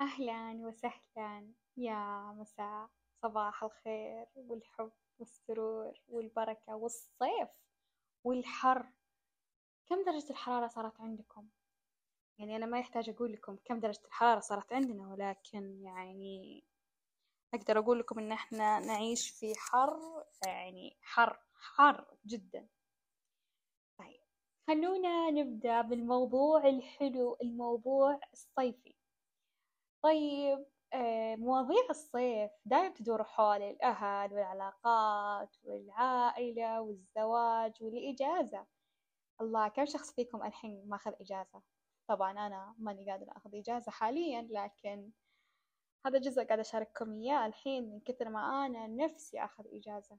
[0.00, 1.52] أهلا وسهلا.
[1.76, 2.90] يا مساء
[3.22, 7.48] صباح الخير والحب والسرور والبركة والصيف
[8.24, 8.86] والحر.
[9.88, 11.48] كم درجة الحرارة صارت عندكم؟
[12.38, 16.64] يعني أنا ما يحتاج أقول لكم كم درجة الحرارة صارت عندنا ولكن يعني
[17.54, 22.68] أقدر أقول لكم إن إحنا نعيش في حر يعني حر حر جدا.
[23.98, 24.20] طيب
[24.66, 28.95] خلونا نبدأ بالموضوع الحلو الموضوع الصيفي.
[30.06, 38.66] طيب آه، مواضيع الصيف دايم تدور حول الأهل والعلاقات والعائلة والزواج والإجازة.
[39.40, 41.62] الله كم شخص فيكم الحين ماخذ إجازة؟
[42.08, 45.10] طبعا أنا ماني قادرة أخذ إجازة حاليا لكن
[46.06, 50.18] هذا جزء قاعدة أشارككم إياه الحين من كثر ما أنا نفسي أخذ إجازة.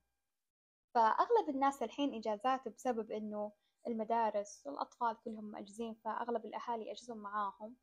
[0.96, 3.52] فأغلب الناس الحين إجازات بسبب إنه
[3.88, 7.76] المدارس والأطفال كلهم مأجزين فأغلب الأهالي يأجزون معاهم.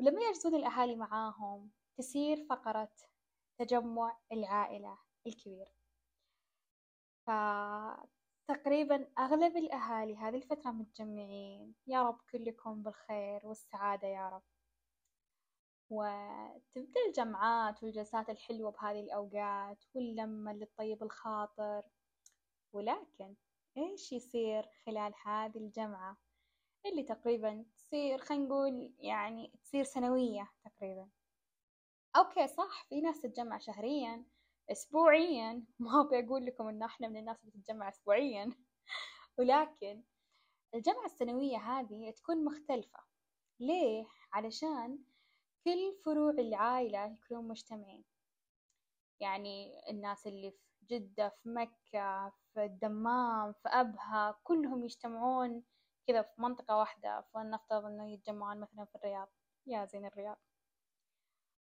[0.00, 2.92] ولما يجلسون الأهالي معاهم تصير فقرة
[3.58, 5.66] تجمع العائلة الكبير.
[7.26, 11.74] فتقريبا أغلب الأهالي هذه الفترة متجمعين.
[11.86, 14.42] يا رب كلكم بالخير والسعادة يا رب.
[15.90, 21.82] وتبدأ الجمعات والجلسات الحلوة بهذه الأوقات واللمة اللي تطيب الخاطر.
[22.72, 23.34] ولكن
[23.76, 26.16] إيش يصير خلال هذه الجمعة؟
[26.86, 31.08] اللي تقريبا تصير خلينا نقول يعني تصير سنوية تقريبا.
[32.16, 34.24] أوكي صح في ناس تتجمع شهريا
[34.70, 35.64] أسبوعيا.
[35.78, 38.54] ما أبي أقول لكم إن إحنا من الناس اللي تتجمع أسبوعيا.
[39.38, 40.02] ولكن
[40.74, 42.98] الجمعة السنوية هذه تكون مختلفة.
[43.60, 44.98] ليه؟ علشان
[45.64, 48.04] كل فروع العائلة يكونون مجتمعين.
[49.20, 55.62] يعني الناس اللي في جدة في مكة في الدمام في أبها كلهم يجتمعون
[56.06, 59.28] كذا في منطقة واحدة فلنفترض إنه يتجمعون مثلا في الرياض.
[59.66, 60.38] يا زين الرياض.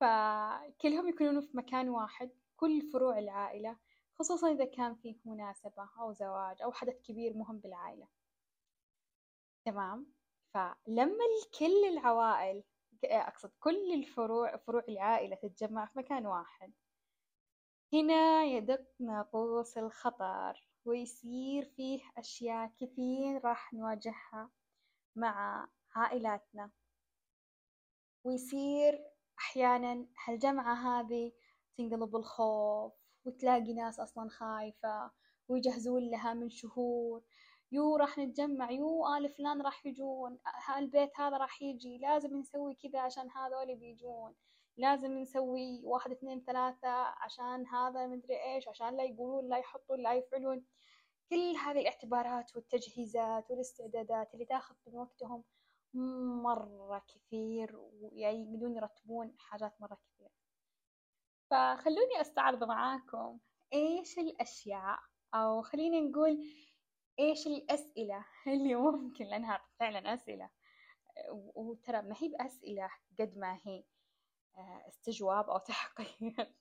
[0.01, 2.31] فكلهم يكونون في مكان واحد.
[2.57, 3.77] كل فروع العائلة
[4.19, 8.09] خصوصا إذا كان فيه مناسبة أو زواج أو حدث كبير مهم بالعائلة.
[9.65, 10.13] تمام؟
[10.55, 11.25] فلما
[11.59, 12.63] كل العوائل
[13.05, 16.73] أقصد كل الفروع فروع العائلة تتجمع في مكان واحد
[17.93, 20.66] هنا يدق ناقوس الخطر.
[20.87, 24.51] ويصير فيه أشياء كثير راح نواجهها
[25.17, 26.71] مع عائلاتنا.
[28.25, 29.05] ويصير
[29.39, 31.35] أحيانا هالجمعة هذي
[31.79, 32.93] تنقلب الخوف
[33.25, 35.11] وتلاقي ناس أصلا خايفة
[35.49, 37.23] ويجهزون لها من شهور.
[37.73, 43.01] يو راح نتجمع يو آل فلان راح يجون هالبيت هذا راح يجي لازم نسوي كذا
[43.01, 44.35] عشان هذول بيجون.
[44.77, 50.15] لازم نسوي واحد اثنين ثلاثة عشان هذا مدري إيش عشان لا يقولون لا يحطون لا
[50.15, 50.65] يفعلون.
[51.31, 55.45] كل هذه الاعتبارات والتجهيزات والاستعدادات اللي تاخذ من وقتهم
[56.45, 60.29] مرة كثير ويعني يقدرون يرتبون حاجات مرة كثير.
[61.51, 63.39] فخلوني أستعرض معاكم
[63.73, 64.99] إيش الأشياء
[65.35, 66.45] أو خلينا نقول
[67.19, 70.51] إيش الأسئلة اللي ممكن لأنها فعلا أسئلة.
[71.55, 73.85] وترى ما هي بأسئلة قد ما هي.
[74.59, 76.53] استجواب أو تحقيق.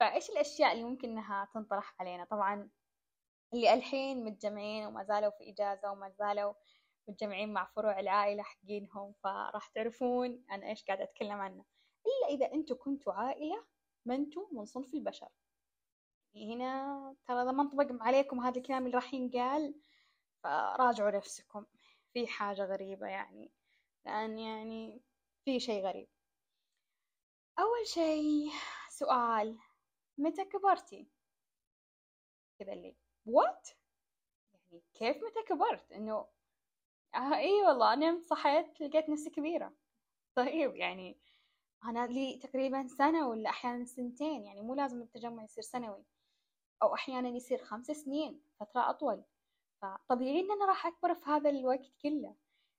[0.00, 2.70] فإيش الأشياء اللي ممكن إنها تنطرح علينا؟ طبعا
[3.54, 6.54] اللي الحين متجمعين وما زالوا في إجازة وما زالوا
[7.08, 11.64] متجمعين مع فروع العائلة حقينهم فراح تعرفون أنا إيش قاعدة أتكلم عنه.
[12.06, 13.64] إلا إذا أنتوا كنتوا عائلة
[14.06, 15.28] ما أنتوا من صنف البشر.
[16.36, 19.74] هنا ترى إذا ما انطبق عليكم هذا الكلام اللي راح ينقال
[20.42, 21.66] فراجعوا نفسكم.
[22.12, 23.52] في حاجة غريبة يعني
[24.06, 25.02] لأن يعني
[25.44, 26.08] في شيء غريب.
[27.62, 28.50] أول شيء
[28.90, 29.58] سؤال
[30.18, 31.08] متى كبرتي؟
[32.58, 32.96] كذا اللي
[33.26, 33.68] وات
[34.54, 36.26] يعني كيف متى كبرت؟ إنه
[37.14, 39.72] آه إي والله نمت صحيت لقيت نفسي كبيرة.
[40.34, 41.18] طيب يعني
[41.84, 46.04] أنا لي تقريبا سنة ولا أحيانا سنتين يعني مو لازم التجمع يصير سنوي.
[46.82, 49.24] أو أحيانا يصير خمس سنين فترة أطول.
[49.82, 52.36] فطبيعي إن أنا راح أكبر في هذا الوقت كله.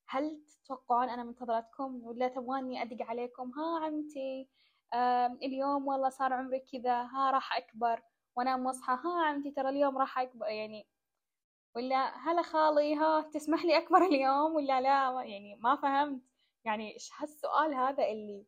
[0.07, 4.50] هل تتوقعون أنا منتظرتكم ولا تبغاني أدق عليكم؟ ها عمتي.
[5.44, 8.01] اليوم والله صار عمري كذا ها راح أكبر
[8.36, 10.88] وأنام واصحى ها عمتي ترى اليوم راح أكبر يعني
[11.75, 16.22] ولا هلا خالي ها تسمح لي أكبر اليوم ولا لا؟ يعني ما فهمت.
[16.66, 18.45] يعني إيش هالسؤال هذا اللي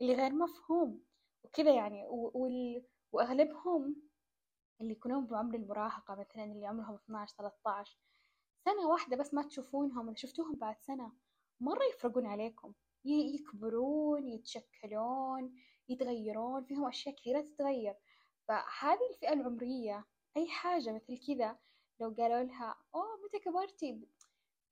[0.00, 1.02] اللي غير مفهوم
[1.44, 2.84] وكذا يعني وال...
[3.12, 3.96] وأغلبهم
[4.80, 7.98] اللي يكونون بعمر المراهقة مثلا اللي عمرهم 12 13
[8.64, 11.12] سنة واحدة بس ما تشوفونهم ولا شفتوهم بعد سنة
[11.60, 12.72] مرة يفرقون عليكم.
[13.04, 15.54] يكبرون يتشكلون
[15.88, 17.94] يتغيرون فيهم أشياء كثيرة تتغير.
[18.48, 20.04] فهذه الفئة العمرية
[20.36, 21.58] أي حاجة مثل كذا
[22.00, 24.08] لو قالوا لها أوه متى كبرتي؟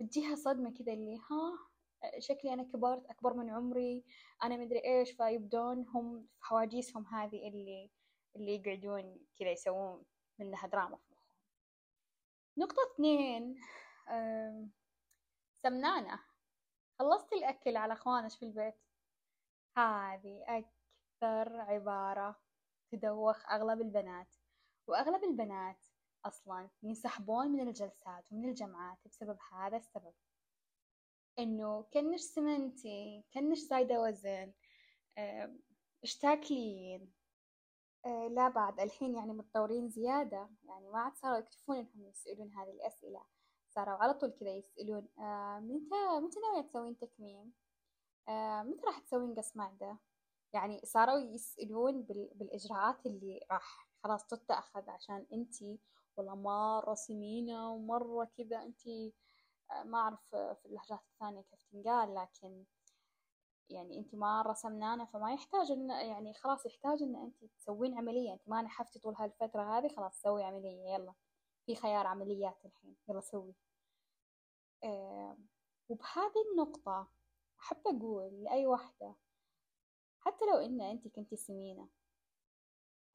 [0.01, 1.59] بتجيها صدمة كذا اللي ها
[2.19, 4.05] شكلي أنا كبرت أكبر من عمري
[4.43, 5.13] أنا مدري إيش.
[5.13, 7.91] فيبدون هم في حواجيسهم هذه اللي
[8.37, 10.05] اللي يقعدون كذا يسوون
[10.39, 11.37] منها دراما في مخهم.
[12.59, 13.61] نقطة اثنين
[15.63, 16.21] سمنانة.
[16.99, 18.75] خلصت الأكل على أخوانك في البيت؟
[19.77, 20.45] هذه
[21.25, 22.37] أكثر عبارة
[22.93, 24.37] تدوخ أغلب البنات
[24.87, 25.87] وأغلب البنات
[26.25, 30.15] أصلا ينسحبون من الجلسات ومن الجمعات بسبب هذا السبب
[31.39, 34.53] إنه كنش سمنتي كنش زايدة وزن
[36.05, 37.13] إيش تاكلين
[38.07, 42.71] آه لا بعد الحين يعني متطورين زيادة يعني ما عاد صاروا يكتفون إنهم يسألون هذه
[42.71, 43.25] الأسئلة
[43.71, 47.53] صاروا على طول كذا يسألون آه متى متى ناوية تسوين تكميم؟
[48.29, 49.99] آه متى راح تسوين قص معدة؟
[50.55, 55.79] يعني صاروا يسألون بالإجراءات اللي راح خلاص تتأخذ عشان انتي
[56.17, 59.15] والله مرة سمينة ومرة كذا انتي
[59.71, 62.65] آه، ما أعرف في اللهجات الثانية كيف تنقال لكن
[63.71, 68.33] يعني انت مرة سمنانة فما يحتاج إن يعني خلاص يحتاج إن انت تسوين عملية.
[68.33, 71.15] انت ما نحفتي طول هالفترة هذه خلاص سوي عملية يلا.
[71.67, 73.55] في خيار عمليات الحين يلا سوي.
[74.85, 75.37] أه
[75.89, 77.09] وبهذه النقطة
[77.61, 79.15] أحب أقول لأي واحدة
[80.27, 81.89] حتى لو إن أنت كنتي سمينة.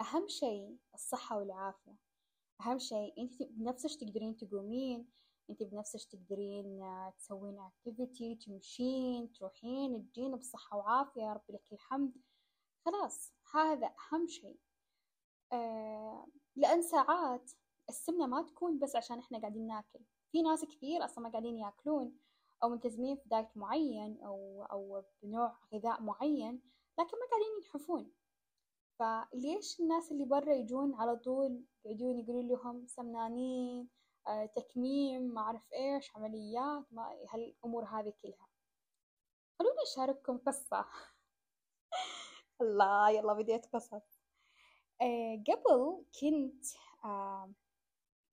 [0.02, 1.96] أهم شيء الصحة والعافية.
[2.62, 5.08] أهم شيء أنت بنفسك تقدرين تقومين
[5.50, 6.82] أنت بنفسك تقدرين
[7.18, 12.12] تسوين activity تمشين تروحين تجين بصحة وعافية يا رب لك الحمد.
[12.86, 14.60] خلاص هذا أهم شيء.
[15.54, 17.52] آه لأن ساعات
[17.90, 20.00] السمنة ما تكون بس عشان إحنا قاعدين ناكل.
[20.32, 22.18] في ناس كثير أصلا ما قاعدين يأكلون
[22.64, 26.62] أو ملتزمين في diet معين أو أو بنوع غذاء معين
[27.00, 28.12] لكن ما قاعدين ينحفون.
[29.00, 33.90] فليش الناس اللي برا يجون على طول يقعدون يقولون لهم سمنانين
[34.28, 38.48] آه، تكميم ما أعرف إيش عمليات ما هالأمور هذه كلها.
[39.60, 40.86] خلوني أشارككم قصة.
[42.62, 44.20] الله يلا بديت قصص
[45.02, 46.66] آه، قبل كنت
[47.06, 47.54] آه،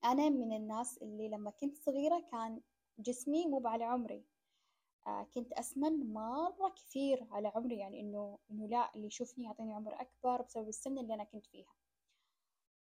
[0.04, 2.60] أنا من الناس اللي لما كنت صغيرة كان
[2.98, 4.24] جسمي مو على عمري.
[5.34, 10.42] كنت أسمن مرة كثير على عمري يعني إنه إنه لا اللي يشوفني يعطيني عمر أكبر
[10.42, 11.74] بسبب السن اللي أنا كنت فيها.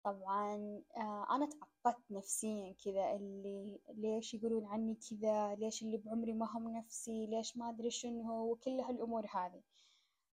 [0.04, 6.46] طبعا آه أنا تعقدت نفسيا كذا اللي ليش يقولون عني كذا؟ ليش اللي بعمري ما
[6.58, 9.62] هم نفسي؟ ليش ما أدري شنو؟ وكل هالأمور هذه.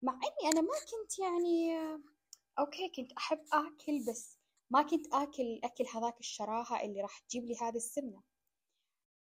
[0.02, 2.00] مع إني أنا ما كنت يعني آه
[2.58, 4.38] أوكي كنت أحب آكل بس
[4.70, 8.22] ما كنت آكل الأكل هذاك الشراهة اللي راح تجيب لي هذه السمنة.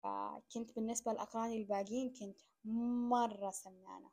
[0.02, 4.10] فكنت بالنسبة لأقراني الباقيين كنت مرة سمنانة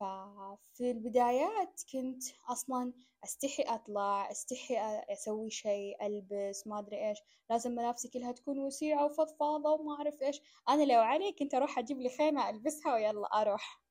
[0.00, 2.92] ففي البدايات كنت أصلا
[3.24, 4.74] أستحي أطلع أستحي
[5.12, 7.18] أسوي شيء ألبس ما أدري إيش.
[7.50, 10.40] لازم ملابسي كلها تكون وسيعة وفضفاضة وما أعرف إيش.
[10.68, 13.82] أنا لو علي كنت أروح أجيب لي خيمة ألبسها ويلا أروح.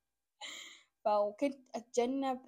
[1.05, 2.39] فكنت أتجنب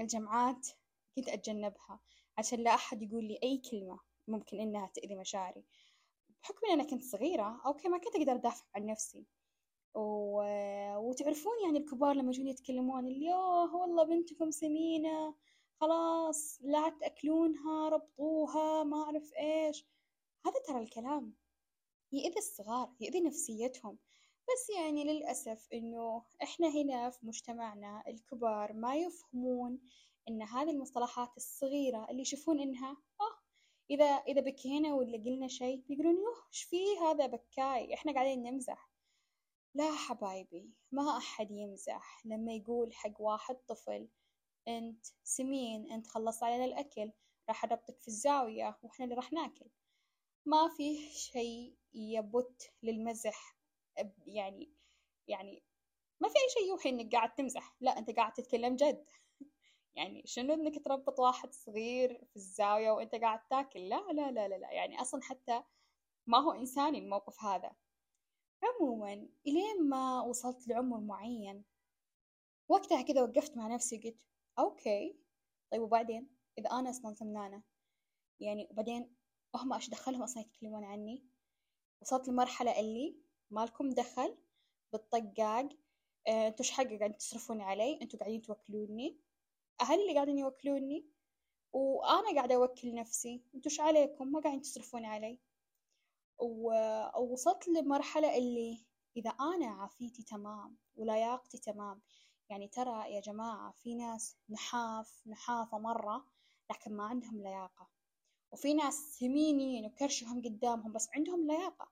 [0.00, 0.68] الجمعات
[1.16, 2.00] كنت أتجنبها.
[2.38, 5.64] عشان لا أحد يقول لي أي كلمة ممكن إنها تأذي مشاعري.
[6.42, 9.26] بحكم إن أنا كنت صغيرة أوكي ما كنت أقدر أدافع عن نفسي.
[9.94, 10.42] و...
[10.96, 15.34] وتعرفون يعني الكبار لما يجون يتكلمون اللي يوه والله بنتكم سمينة
[15.80, 19.86] خلاص لا تأكلونها ربطوها ما أعرف إيش.
[20.46, 21.34] هذا ترى الكلام
[22.12, 23.98] يأذي الصغار يأذي نفسيتهم.
[24.48, 29.78] بس يعني للأسف إنه إحنا هنا في مجتمعنا الكبار ما يفهمون
[30.28, 33.38] إن هذه المصطلحات الصغيرة اللي يشوفون إنها آه
[33.90, 38.93] إذا إذا بكينا ولا قلنا شيء بيقولون يوه إيش فيه هذا بكاي؟ إحنا قاعدين نمزح.
[39.74, 44.08] لا حبايبي ما أحد يمزح لما يقول حق واحد طفل
[44.68, 47.12] أنت سمين أنت خلصت علينا الأكل
[47.48, 49.66] راح أربطك في الزاوية وإحنا اللي راح ناكل.
[50.46, 53.56] ما فيه شيء يبت للمزح
[54.26, 54.72] يعني
[55.28, 55.62] يعني
[56.20, 57.76] ما في أي شيء يوحي إنك قاعد تمزح.
[57.80, 59.04] لا أنت قاعد تتكلم جد.
[59.96, 64.54] يعني شنو إنك تربط واحد صغير في الزاوية وأنت قاعد تاكل؟ لا لا لا لا,
[64.54, 64.72] لا.
[64.72, 65.62] يعني أصلا حتى
[66.26, 67.72] ما هو إنساني الموقف هذا.
[68.64, 71.64] عموما إلين ما وصلت لعمر معين
[72.68, 74.18] وقتها كذا وقفت مع نفسي قلت
[74.58, 75.18] أوكي
[75.72, 76.28] طيب وبعدين؟
[76.58, 77.62] إذا أنا أصلا سمنانة
[78.40, 79.14] يعني وبعدين
[79.54, 81.24] هم إيش دخلهم أصلا يتكلمون عني؟
[82.02, 83.16] وصلت لمرحلة اللي
[83.50, 84.36] مالكم دخل
[84.92, 85.68] بالطقاق
[86.28, 89.18] آه، أنتوا إيش حق قاعدين تصرفون علي أنتوا قاعدين توكلوني.
[89.80, 91.06] أهلي اللي قاعدين يوكلوني.
[91.72, 93.42] وأنا قاعدة أوكل نفسي.
[93.54, 95.38] أنتوا إيش عليكم؟ ما قاعدين تصرفون علي.
[96.38, 98.84] ووصلت لمرحلة اللي
[99.16, 102.00] إذا أنا عافيتي تمام ولياقتي تمام
[102.50, 106.26] يعني ترى يا جماعة في ناس نحاف نحافة مرة
[106.70, 107.88] لكن ما عندهم لياقة.
[108.52, 111.88] وفي ناس سمينين وكرشهم قدامهم بس عندهم لياقة.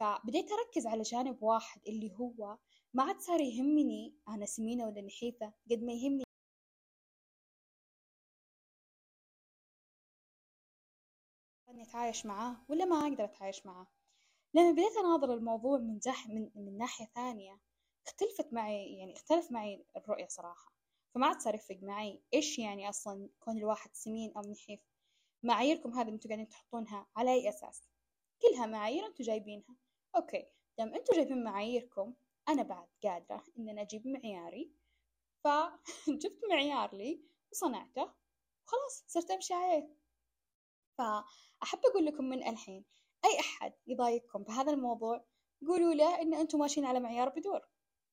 [0.00, 2.58] فبديت أركز على جانب واحد اللي هو
[2.94, 6.24] ما عاد صار يهمني أنا سمينة ولا نحيفة قد ما يهمني
[11.92, 13.86] أتعايش معاه ولا ما أقدر أتعايش معاه.
[14.54, 17.60] لما بديت أناظر الموضوع من جح من, من ناحية ثانية
[18.06, 20.72] اختلفت معي يعني اختلف معي الرؤية صراحة.
[21.14, 24.80] فما عاد صار يفرق معي إيش يعني أصلا كون الواحد سمين أو نحيف.
[25.42, 27.82] معاييركم هذه أنتوا قاعدين تحطونها على أي أساس؟
[28.42, 29.76] كلها معايير أنتوا جايبينها.
[30.16, 30.46] أوكي
[30.78, 32.14] دام أنتوا جايبين معاييركم
[32.48, 34.72] أنا بعد قادرة إن أنا أجيب معياري.
[35.44, 37.22] فجبت معيار لي
[37.52, 38.12] وصنعته
[38.66, 40.01] وخلاص صرت أمشي عليه.
[40.98, 42.84] فأحب أقول لكم من الحين
[43.24, 45.24] أي أحد يضايقكم بهذا الموضوع
[45.68, 47.60] قولوا له إن أنتم ماشيين على معيار بدور.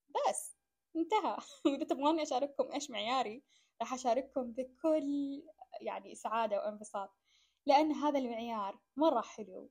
[0.09, 0.55] بس
[0.95, 1.37] انتهى.
[1.65, 3.43] وإذا تبغوني أشارككم إيش معياري
[3.81, 5.43] راح أشارككم بكل
[5.81, 7.09] يعني سعادة وانبساط.
[7.65, 9.69] لأن هذا المعيار مرة حلو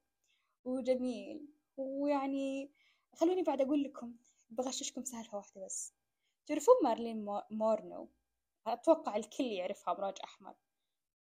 [0.64, 2.72] وجميل ويعني
[3.14, 4.14] خلوني بعد أقول لكم
[4.50, 5.94] بغششكم سالفة واحدة بس.
[6.46, 8.10] تعرفون مارلين مونرو؟
[8.66, 10.54] أتوقع الكل يعرفها بروج أحمر.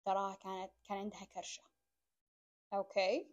[0.05, 1.63] تراها كانت كان عندها كرشة.
[2.73, 3.31] okay؟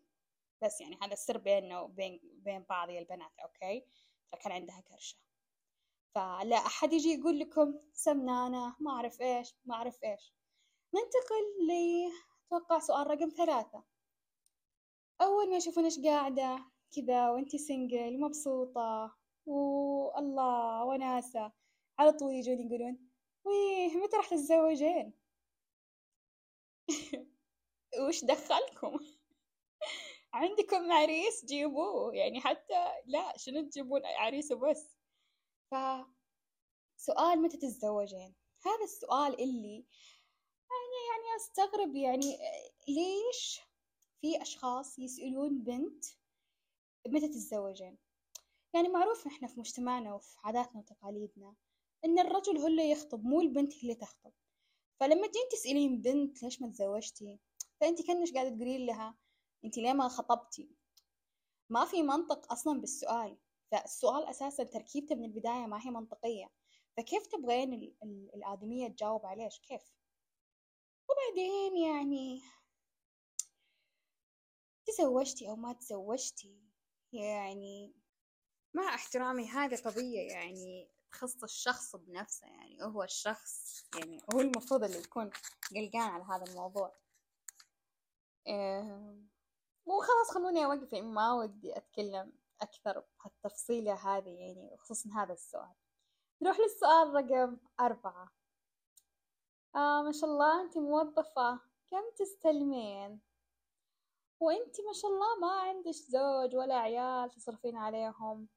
[0.63, 3.87] بس يعني هذا السر بيننا وبين بين بعض البنات okay؟
[4.43, 5.17] كان عندها كرشة.
[6.15, 10.35] فلا أحد يجي يقول لكم سمنانة ما أعرف إيش ما أعرف إيش.
[10.95, 11.73] ننتقل ل
[12.47, 13.85] أتوقع سؤال رقم ثلاثة.
[15.21, 16.59] أول ما يشوفون إيش قاعدة
[16.97, 21.53] كذا وأنتي سنجل مبسوطة والله وناسة
[21.99, 22.99] على طول يجون يقولون
[23.45, 25.13] ويه متى راح تتزوجين؟
[28.09, 28.99] وش دخلكم؟
[30.35, 34.97] عندكم عريس جيبوه يعني حتى لا شنو تجيبون عريس وبس
[35.71, 35.75] ف
[36.97, 38.35] سؤال متى تتزوجين؟
[38.67, 39.87] هذا السؤال اللي
[40.71, 42.39] يعني يعني أستغرب يعني
[42.89, 43.61] ليش
[44.21, 46.05] في أشخاص يسألون بنت
[47.07, 47.99] متى تتزوجين؟
[48.75, 51.55] يعني معروف إحنا في مجتمعنا وفي عاداتنا وتقاليدنا
[52.05, 54.33] إن الرجل هو اللي يخطب مو البنت هي اللي تخطب.
[55.01, 57.39] فلما تجين تسألين بنت ليش ما تزوجتي؟
[57.81, 59.15] فأنت كأنش قاعدة تقولين لها
[59.65, 60.71] انت ليه ما خطبتي
[61.71, 63.39] ما في منطق أصلا بالسؤال
[63.71, 66.51] فالسؤال أساسا تركيبته من البداية ما هي منطقية.
[66.97, 67.95] فكيف تبغين
[68.35, 69.83] الآدمية تجاوب عليه؟ كيف؟
[71.09, 72.43] وبعدين يعني
[74.87, 76.63] تزوجتي أو ما تزوجتي
[77.13, 77.95] يعني
[78.75, 84.99] مع احترامي هذه قضية يعني تخص الشخص بنفسه يعني هو الشخص يعني هو المفروض اللي
[84.99, 85.31] يكون
[85.71, 86.97] قلقان على هذا الموضوع.
[88.47, 89.34] إيه
[90.05, 95.75] وخلاص خلوني أوقف يعني ما ودي أتكلم أكثر بهالتفصيلة هذه يعني وخصوصا هذا السؤال.
[96.43, 98.29] نروح للسؤال رقم أربعة.
[99.77, 101.61] آه ما شاء الله أنت موظفة.
[101.91, 103.21] كم تستلمين؟
[104.41, 108.49] وأنت ما شاء الله ما عندك زوج ولا عيال تصرفين عليهم.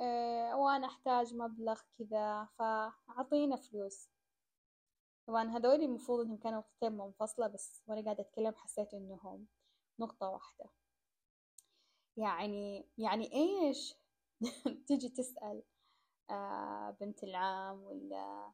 [0.00, 4.08] آه وأنا أحتاج مبلغ كذا فأعطينا فلوس.
[5.26, 9.46] طبعا هذول المفروض إنهم كانوا نقطتين منفصلة بس وأنا قاعدة أتكلم حسيت إنهم
[9.98, 10.77] نقطة واحدة.
[12.18, 13.94] يعني يعني إيش؟
[14.88, 15.62] تجي تسأل
[16.30, 18.52] آه بنت العم ولا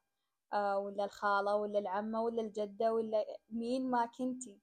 [0.53, 4.61] آه ولا الخالة ولا العمة ولا الجدة ولا مين ما كنتي.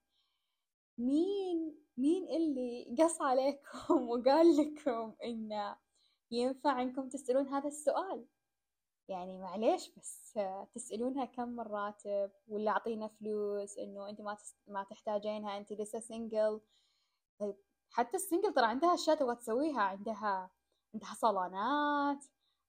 [0.97, 5.75] مين مين اللي قص عليكم وقال لكم إن
[6.31, 8.25] ينفع إنكم تسألون هذا السؤال؟
[9.09, 10.39] يعني معليش بس
[10.75, 16.61] تسألونها كم راتب ولا أعطينا فلوس إنه أنت ما ما تحتاجينها أنت لسه سنجل
[17.39, 17.55] طيب
[17.91, 19.81] حتى ال single ترى عندها أشياء تبغى تسويها.
[19.81, 20.49] عندها
[20.93, 22.25] عندها صالونات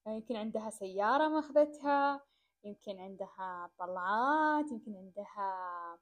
[0.07, 2.21] يمكن عندها سيارة ماخذتها
[2.65, 5.99] يمكن عندها طلعات يمكن عندها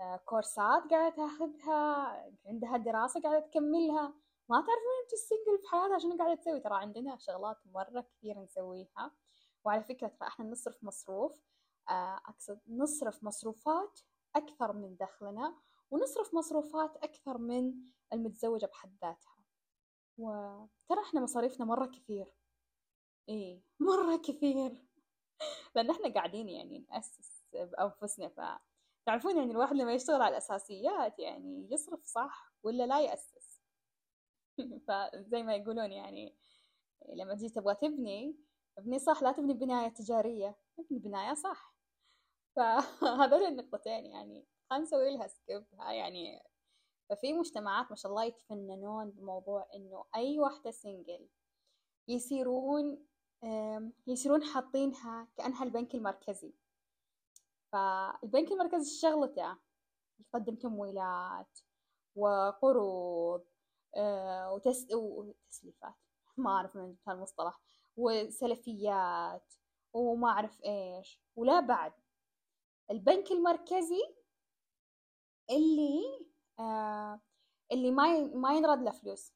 [0.00, 4.14] آه، كورسات قاعدة تأخذها عندها دراسة قاعدة تكملها.
[4.48, 6.60] ما تعرفون انت ال single في حياتها شنو قاعدة تسوي.
[6.60, 9.10] ترى عندنا شغلات مرة كثير نسويها.
[9.64, 11.32] وعلى فكرة ترى إحنا نصرف مصروف
[11.90, 14.00] آه، أقصد نصرف مصروفات
[14.36, 15.54] أكثر من دخلنا.
[15.94, 17.74] ونصرف مصروفات أكثر من
[18.12, 19.36] المتزوجة بحد ذاتها.
[20.18, 22.34] وترى إحنا مصاريفنا مرة كثير.
[23.28, 24.86] إيه مرة كثير.
[25.74, 28.28] لأن إحنا قاعدين يعني نأسس بأنفسنا.
[28.28, 28.40] ف
[29.06, 33.62] تعرفون يعني الواحد لما يشتغل على الأساسيات يعني يصرف صح ولا لا يأسس.
[34.88, 36.36] فزي ما يقولون يعني
[37.08, 38.36] لما تجي تبغى تبني
[38.78, 40.56] ابني صح لا تبني بناية تجارية.
[40.78, 41.74] ابني بناية صح.
[42.56, 46.42] فهذول النقطتين يعني نسوي لها skip يعني
[47.10, 51.28] ففي مجتمعات ما شاء الله يتفننون بموضوع إنه أي واحدة single
[52.08, 53.06] يصيرون
[54.06, 56.54] يصيرون حاطينها كأنها البنك المركزي.
[57.72, 59.56] فالبنك المركزي شغلته
[60.18, 61.58] يقدم تمويلات
[62.16, 63.44] وقروض
[63.96, 64.86] آه، وتس...
[64.92, 65.94] وتسليفات.
[66.36, 67.60] ما أعرف من المصطلح
[67.96, 69.54] وسلفيات
[69.92, 71.20] وما أعرف إيش.
[71.36, 71.92] ولا بعد.
[72.90, 74.14] البنك المركزي
[75.50, 76.02] اللي
[76.58, 77.20] آه
[77.72, 79.32] اللي ما ما ينرد له فلوس.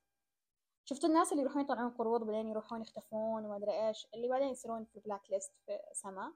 [0.84, 4.84] شفتوا الناس اللي يروحون يطلعون قروض بعدين يروحون يختفون وما أدري إيش اللي بعدين يصيرون
[4.84, 6.34] في ال black list في سمة.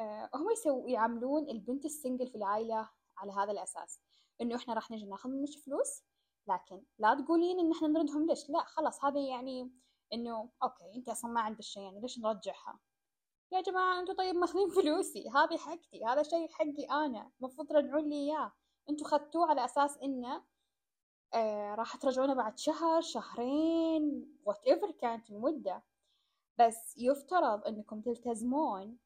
[0.00, 4.00] آه هم يسو يعاملون البنت ال single في العائلة على هذا الأساس
[4.40, 6.02] إنه إحنا راح نجي ناخذ منك فلوس
[6.48, 8.26] لكن لا تقولين إن إحنا نردهم.
[8.26, 9.70] ليش؟ لا خلاص هذا يعني
[10.12, 12.78] إنه okay أنت أصلا ما عندك شيء يعني ليش نرجعها؟
[13.52, 18.14] يا جماعة أنتوا طيب ماخذين فلوسي هذه حقتي هذا شيء حقي أنا المفروض ترجعون لي
[18.16, 18.52] إياه.
[18.90, 20.44] أنتوا خدتوه على أساس إنه
[21.34, 25.82] آه راح ترجعونه بعد شهر شهرين whatever كانت المدة.
[26.58, 28.98] بس يفترض إنكم تلتزمون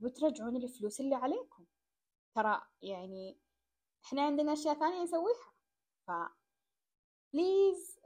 [0.00, 1.66] وترجعون الفلوس اللي عليكم.
[2.34, 3.38] ترى يعني
[4.04, 5.52] إحنا عندنا أشياء ثانية نسويها.
[6.06, 6.10] ف
[7.32, 7.98] please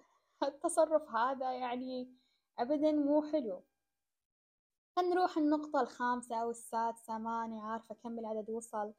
[0.42, 2.16] التصرف هذا يعني
[2.58, 3.64] ابدا مو حلو.
[4.98, 8.94] نروح النقطة الخامسة أو السادسة ماني عارفة كم العدد وصل.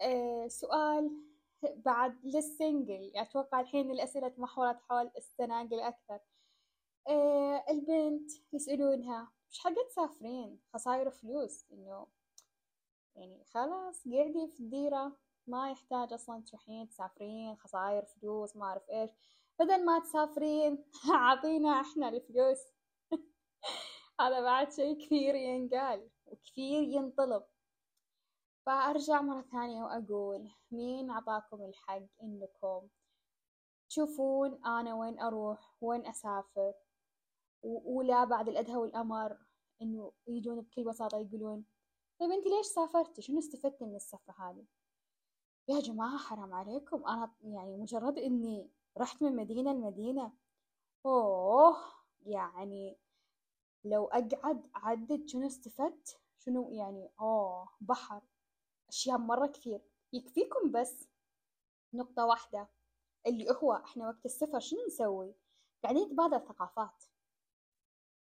[0.00, 1.31] أه سؤال
[1.64, 6.20] بعد لل single أتوقع الحين الأسئلة تمحورت حول السناجل أكثر.
[7.08, 11.64] أه البنت يسألونها مش حقت تسافرين؟ خساير فلوس.
[11.72, 12.06] إنه
[13.16, 15.16] يعني خلاص قعدي في الديرة
[15.46, 19.10] ما يحتاج أصلا تروحين تسافرين خساير فلوس ما أعرف إيش.
[19.58, 22.58] بدل ما تسافرين أعطينا إحنا الفلوس.
[24.20, 27.42] هذا بعد شيء كثير ينقال وكثير ينطلب.
[28.66, 32.88] فأرجع مرة ثانية وأقول مين أعطاكم الحق إنكم
[33.88, 36.72] تشوفون أنا وين أروح وين أسافر؟
[37.62, 39.38] ولا بعد الأدهى والأمر
[39.82, 41.64] إنه يجون بكل بساطة يقولون
[42.20, 44.66] طيب أنت ليش سافرتي؟ شنو استفدتي من السفرة هذه؟
[45.68, 50.32] يا جماعة حرام عليكم أنا يعني مجرد إني رحت من مدينة لمدينة
[51.06, 51.76] أوه
[52.26, 52.98] يعني
[53.84, 58.22] لو أقعد أعدد شنو استفدت شنو يعني أوه بحر.
[58.92, 59.80] أشياء مرة كثير.
[60.12, 61.08] يكفيكم بس
[61.94, 62.68] نقطة واحدة
[63.26, 65.34] اللي هو إحنا وقت السفر شنو نسوي؟
[65.82, 67.04] قاعدين نتبادل ثقافات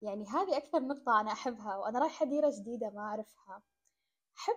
[0.03, 3.63] يعني هذه أكثر نقطة أنا أحبها وأنا رايحة ديرة جديدة ما أعرفها.
[4.39, 4.57] أحب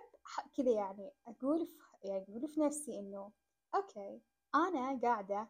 [0.56, 3.32] كذا يعني أقول في يعني أقول في نفسي إنه
[3.74, 4.22] أوكي
[4.54, 5.48] أنا قاعدة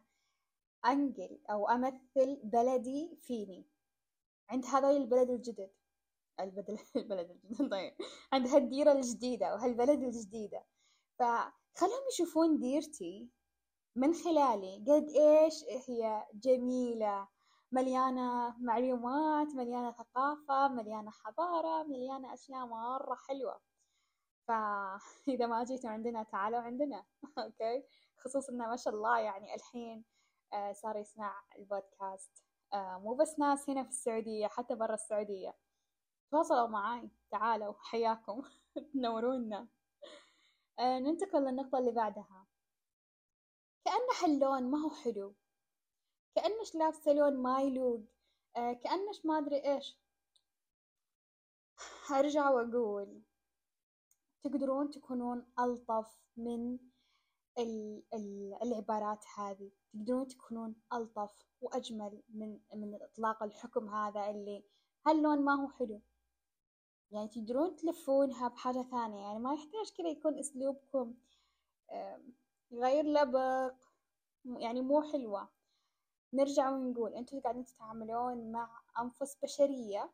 [0.85, 3.65] أنقل أو أمثل بلدي فيني.
[4.49, 5.71] عند هذول البلد الجدد.
[6.39, 7.71] البلد البلد الجديد.
[7.71, 7.93] طيب.
[8.33, 10.63] عند هالديرة الجديدة وهالبلد الجديدة.
[11.19, 13.29] فخلهم يشوفون ديرتي
[13.95, 14.75] من خلالي.
[14.87, 17.27] قد إيش هي جميلة.
[17.71, 23.59] مليانة معلومات مليانة ثقافة مليانة حضارة مليانة أشياء مرة حلوة.
[24.47, 27.05] فإذا ما جيتوا عندنا تعالوا عندنا.
[27.37, 27.83] أوكي؟
[28.17, 30.05] خصوصا ما شاء الله يعني الحين
[30.53, 32.43] آه، صار يسمع البودكاست.
[32.73, 35.55] آه، مو بس ناس هنا في السعودية حتى برا السعودية.
[36.31, 37.09] تواصلوا معاي.
[37.31, 38.41] تعالوا حياكم.
[38.93, 39.67] تنورونا
[40.79, 42.47] آه، ننتقل للنقطة اللي بعدها.
[43.85, 45.35] كأن هاللون ما هو حلو.
[46.35, 48.01] كأنش لابسة لون ما يلوق.
[48.55, 49.97] كأنش ما أدري إيش.
[52.11, 53.21] أرجع وأقول
[54.43, 56.79] تقدرون تكونون ألطف من
[58.63, 59.71] العبارات هذه.
[59.93, 64.63] تقدرون تكونون ألطف وأجمل من من إطلاق الحكم هذا اللي
[65.07, 66.01] هاللون ما هو حلو.
[67.11, 71.15] يعني تقدرون تلفونها بحاجة ثانية يعني ما يحتاج كذا يكون أسلوبكم
[72.71, 73.73] غير لبق
[74.45, 75.49] يعني مو حلوة.
[76.33, 80.11] نرجع ونقول أنتوا قاعدين تتعاملون مع أنفس بشرية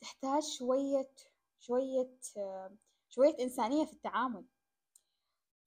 [0.00, 1.10] تحتاج شوية
[1.58, 2.10] شوية
[3.08, 4.44] شوية إنسانية في التعامل.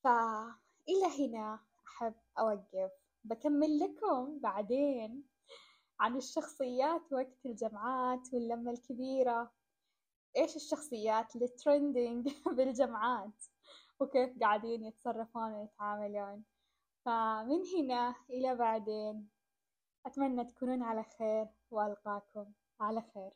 [0.03, 2.91] فإلى هنا أحب أوقف.
[3.23, 5.28] بكمل لكم بعدين.
[5.99, 9.51] عن الشخصيات وقت الجمعات واللمة الكبيرة.
[10.37, 13.43] إيش الشخصيات اللي ترندنج بالجمعات؟
[13.99, 16.43] وكيف قاعدين يتصرفون ويتعاملون.
[17.05, 19.29] فمن هنا إلى بعدين
[20.05, 23.31] أتمنى تكونون على خير وألقاكم على خير.